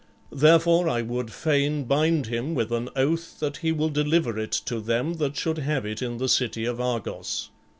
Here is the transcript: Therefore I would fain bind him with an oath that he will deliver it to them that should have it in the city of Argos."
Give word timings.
Therefore 0.31 0.89
I 0.89 1.03
would 1.03 1.31
fain 1.31 1.83
bind 1.83 2.25
him 2.25 2.55
with 2.55 2.71
an 2.71 2.89
oath 2.95 3.39
that 3.39 3.57
he 3.57 3.71
will 3.71 3.89
deliver 3.91 4.39
it 4.39 4.51
to 4.53 4.79
them 4.79 5.13
that 5.17 5.37
should 5.37 5.59
have 5.59 5.85
it 5.85 6.01
in 6.01 6.17
the 6.17 6.27
city 6.27 6.65
of 6.65 6.81
Argos." 6.81 7.51